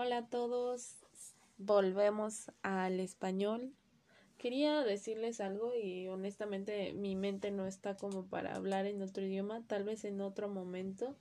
[0.00, 0.94] Hola a todos,
[1.56, 3.74] volvemos al español.
[4.36, 9.66] Quería decirles algo y honestamente mi mente no está como para hablar en otro idioma,
[9.66, 11.16] tal vez en otro momento.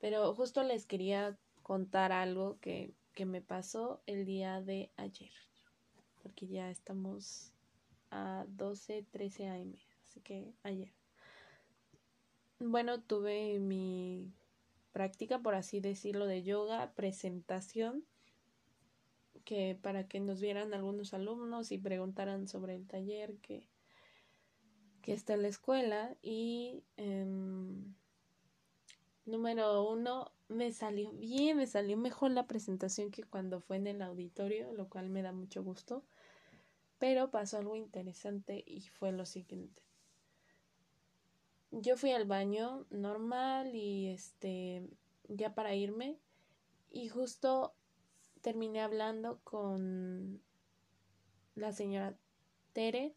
[0.00, 5.32] Pero justo les quería contar algo que, que me pasó el día de ayer.
[6.22, 7.52] Porque ya estamos
[8.10, 9.74] a 12, 13 am,
[10.08, 10.94] así que ayer.
[12.58, 14.32] Bueno, tuve mi
[14.92, 18.04] práctica, por así decirlo, de yoga, presentación,
[19.44, 23.68] que para que nos vieran algunos alumnos y preguntaran sobre el taller que,
[25.02, 26.16] que está en la escuela.
[26.22, 27.94] Y em,
[29.24, 34.02] número uno, me salió bien, me salió mejor la presentación que cuando fue en el
[34.02, 36.04] auditorio, lo cual me da mucho gusto.
[36.98, 39.89] Pero pasó algo interesante y fue lo siguiente
[41.70, 44.82] yo fui al baño normal y este
[45.28, 46.18] ya para irme
[46.90, 47.74] y justo
[48.40, 50.42] terminé hablando con
[51.54, 52.16] la señora
[52.72, 53.14] Tere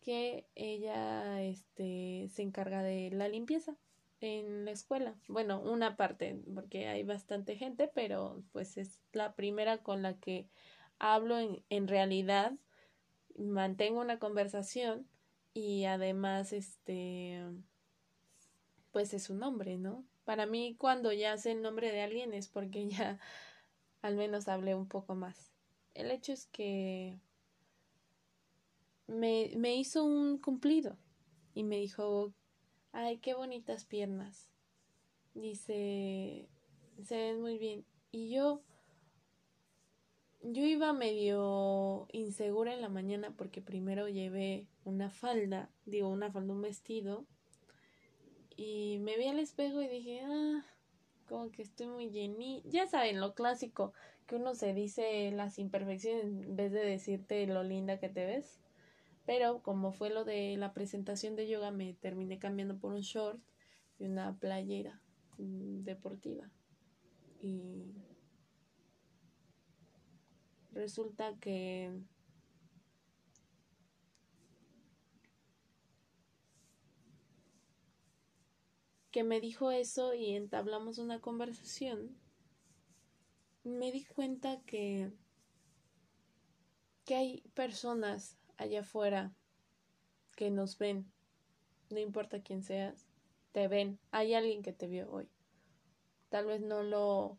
[0.00, 3.76] que ella este se encarga de la limpieza
[4.20, 5.14] en la escuela.
[5.28, 10.48] Bueno, una parte, porque hay bastante gente, pero pues es la primera con la que
[10.98, 12.52] hablo en, en realidad,
[13.36, 15.06] mantengo una conversación
[15.54, 17.40] y además este
[18.90, 20.04] pues es su nombre, ¿no?
[20.24, 23.18] Para mí cuando ya sé el nombre de alguien es porque ya
[24.02, 25.52] al menos hablé un poco más.
[25.94, 27.18] El hecho es que
[29.06, 30.98] me, me hizo un cumplido
[31.54, 32.34] y me dijo,
[32.92, 34.50] ay, qué bonitas piernas.
[35.34, 36.48] Dice,
[37.02, 37.84] se ven muy bien.
[38.10, 38.62] Y yo
[40.44, 46.52] yo iba medio insegura en la mañana porque primero llevé una falda, digo una falda,
[46.52, 47.24] un vestido,
[48.56, 50.64] y me vi al espejo y dije, ah,
[51.26, 52.68] como que estoy muy llenita.
[52.68, 53.92] Ya saben, lo clásico,
[54.26, 58.60] que uno se dice las imperfecciones en vez de decirte lo linda que te ves.
[59.26, 63.40] Pero como fue lo de la presentación de yoga, me terminé cambiando por un short
[63.98, 65.00] y una playera
[65.38, 66.50] mm, deportiva.
[67.42, 67.94] Y
[70.74, 71.90] resulta que
[79.10, 82.18] que me dijo eso y entablamos una conversación,
[83.62, 85.12] me di cuenta que
[87.04, 89.32] que hay personas allá afuera
[90.36, 91.12] que nos ven,
[91.90, 93.06] no importa quién seas,
[93.52, 95.28] te ven, hay alguien que te vio hoy.
[96.28, 97.38] Tal vez no lo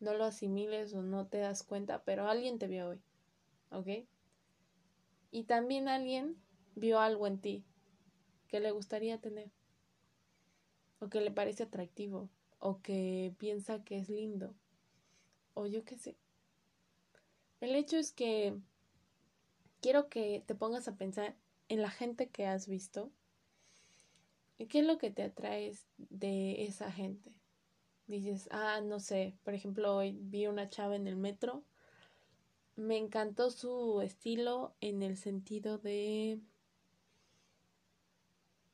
[0.00, 3.00] no lo asimiles o no te das cuenta, pero alguien te vio hoy,
[3.70, 4.06] ¿ok?
[5.30, 6.36] Y también alguien
[6.74, 7.64] vio algo en ti
[8.48, 9.50] que le gustaría tener,
[11.00, 14.54] o que le parece atractivo, o que piensa que es lindo,
[15.54, 16.16] o yo qué sé.
[17.60, 18.56] El hecho es que
[19.80, 21.36] quiero que te pongas a pensar
[21.68, 23.10] en la gente que has visto
[24.58, 27.32] y qué es lo que te atraes de esa gente
[28.06, 31.62] dices, ah, no sé, por ejemplo, hoy vi una chava en el metro,
[32.76, 36.40] me encantó su estilo en el sentido de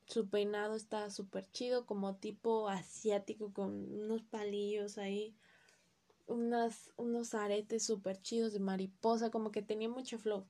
[0.07, 5.35] su peinado está súper chido, como tipo asiático, con unos palillos ahí,
[6.27, 10.47] unas, unos aretes súper chidos de mariposa, como que tenía mucho flow.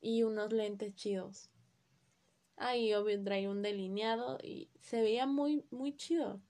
[0.00, 1.50] Y unos lentes chidos.
[2.56, 6.40] Ahí obvio traía un delineado y se veía muy, muy chido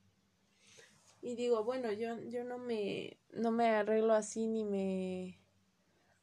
[1.24, 5.40] y digo, bueno, yo, yo no me, no me arreglo así, ni me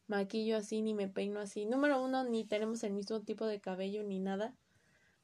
[0.05, 1.65] maquillo así, ni me peino así.
[1.65, 4.55] Número uno, ni tenemos el mismo tipo de cabello, ni nada.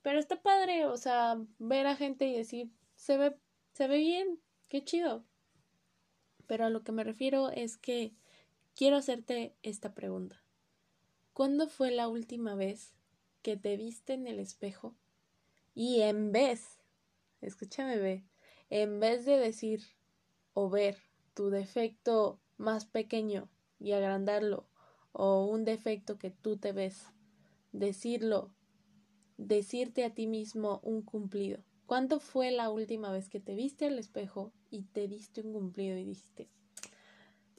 [0.02, 3.38] Pero está padre, o sea, ver a gente y decir, se ve,
[3.74, 5.24] se ve bien, qué chido.
[6.48, 8.16] Pero a lo que me refiero es que
[8.76, 10.42] quiero hacerte esta pregunta.
[11.34, 12.96] ¿Cuándo fue la última vez
[13.44, 14.96] que te viste en el espejo
[15.76, 16.80] y en vez,
[17.42, 18.24] escúchame, ve,
[18.70, 19.84] en vez de decir
[20.54, 20.98] o ver
[21.34, 23.50] tu defecto más pequeño
[23.80, 24.68] y agrandarlo,
[25.12, 27.08] o un defecto que tú te ves,
[27.72, 28.52] decirlo,
[29.38, 31.64] decirte a ti mismo un cumplido.
[31.86, 35.98] ¿Cuándo fue la última vez que te viste al espejo y te diste un cumplido
[35.98, 36.50] y dijiste,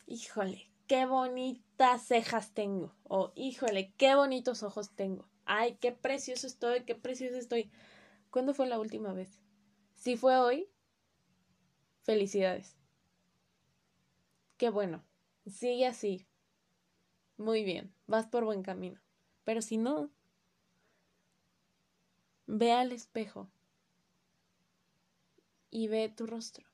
[0.06, 6.84] híjole, qué bonitas cejas tengo, o híjole, qué bonitos ojos tengo, ay, qué precioso estoy,
[6.84, 7.70] qué precioso estoy.
[8.31, 9.40] ¿Cuándo fue la última vez?
[9.94, 10.69] Si fue hoy,
[12.08, 12.75] Felicidades.
[14.56, 15.05] Qué bueno.
[15.44, 16.26] Sigue así.
[17.37, 17.93] Muy bien.
[18.06, 18.99] Vas por buen camino.
[19.44, 20.10] Pero si no,
[22.46, 23.50] ve al espejo
[25.70, 26.66] y ve tu rostro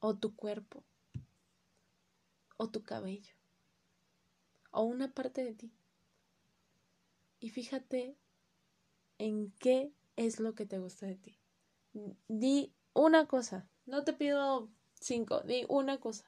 [0.00, 0.84] o tu cuerpo
[2.58, 3.34] o tu cabello
[4.70, 5.72] o una parte de ti.
[7.40, 8.18] Y fíjate
[9.16, 11.38] en qué es lo que te gusta de ti.
[12.28, 14.68] Di una cosa, no te pido
[15.00, 16.24] cinco, di una cosa.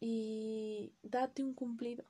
[0.00, 2.04] Y date un cumplido.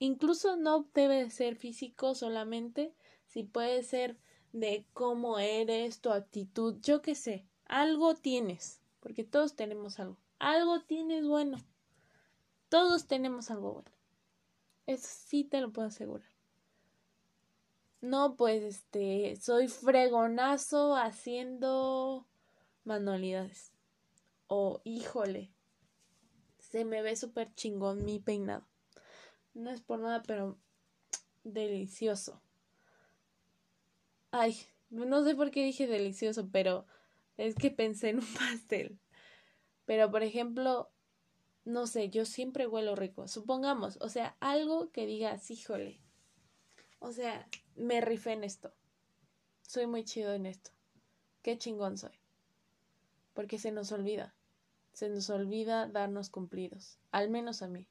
[0.00, 2.94] Incluso no debe ser físico solamente,
[3.26, 4.16] si puede ser
[4.52, 10.80] de cómo eres, tu actitud, yo qué sé, algo tienes, porque todos tenemos algo, algo
[10.80, 11.58] tienes bueno,
[12.68, 13.90] todos tenemos algo bueno,
[14.86, 16.27] eso sí te lo puedo asegurar.
[18.00, 22.26] No, pues este, soy fregonazo haciendo
[22.84, 23.72] manualidades.
[24.46, 25.50] O, híjole,
[26.58, 28.64] se me ve súper chingón mi peinado.
[29.54, 30.56] No es por nada, pero
[31.42, 32.40] delicioso.
[34.30, 34.56] Ay,
[34.90, 36.86] no sé por qué dije delicioso, pero
[37.36, 38.98] es que pensé en un pastel.
[39.86, 40.90] Pero, por ejemplo,
[41.64, 43.26] no sé, yo siempre huelo rico.
[43.26, 46.00] Supongamos, o sea, algo que digas, híjole.
[47.00, 48.72] O sea, me rifé en esto.
[49.62, 50.70] Soy muy chido en esto.
[51.42, 52.18] Qué chingón soy.
[53.34, 54.34] Porque se nos olvida.
[54.92, 56.98] Se nos olvida darnos cumplidos.
[57.12, 57.86] Al menos a mí.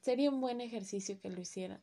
[0.00, 1.82] Sería un buen ejercicio que lo hicieran.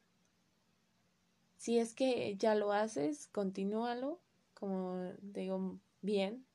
[1.58, 4.20] Si es que ya lo haces, continúalo,
[4.54, 6.46] como digo, bien.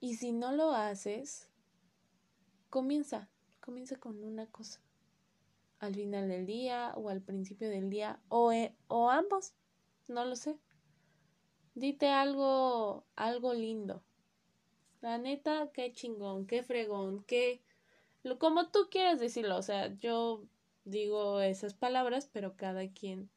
[0.00, 1.48] Y si no lo haces,
[2.70, 3.28] comienza,
[3.60, 4.80] comienza con una cosa.
[5.84, 9.52] Al final del día o al principio del día o, e, o ambos,
[10.08, 10.58] no lo sé.
[11.74, 14.02] Dite algo, algo lindo.
[15.02, 17.62] La neta, qué chingón, qué fregón, qué...
[18.38, 20.46] Como tú quieras decirlo, o sea, yo
[20.84, 23.28] digo esas palabras, pero cada quien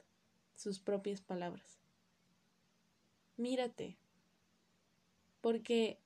[0.54, 1.78] sus propias palabras.
[3.36, 3.98] Mírate,
[5.42, 6.00] porque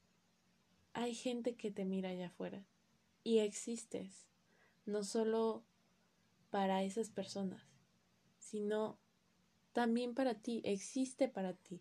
[0.93, 2.67] hay gente que te mira allá afuera
[3.23, 4.27] y existes,
[4.85, 5.65] no solo
[6.53, 7.63] para esas personas,
[8.39, 8.99] sino
[9.73, 11.81] también para ti, existe para ti.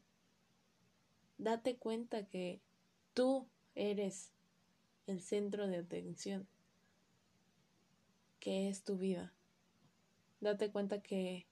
[1.38, 2.62] Date cuenta que
[3.14, 4.32] tú eres
[5.08, 6.48] el centro de atención,
[8.40, 9.34] que es tu vida.
[10.40, 11.46] Date cuenta que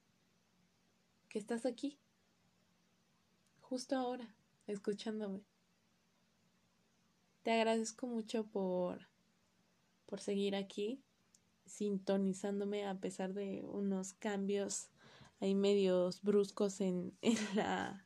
[1.28, 2.00] que estás aquí,
[3.60, 4.34] justo ahora,
[4.66, 5.42] escuchándome.
[7.44, 9.10] Te agradezco mucho por,
[10.06, 11.04] por seguir aquí,
[11.70, 14.90] sintonizándome a pesar de unos cambios
[15.40, 18.06] ahí medios bruscos en, en la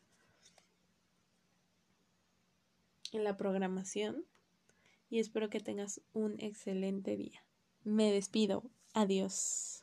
[3.12, 4.26] en la programación
[5.10, 7.46] y espero que tengas un excelente día.
[7.84, 8.64] Me despido.
[8.94, 9.70] Adiós.